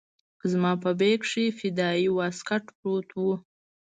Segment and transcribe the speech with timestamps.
[0.51, 3.25] زما په بېګ کښې فدايي واسکټ پروت و.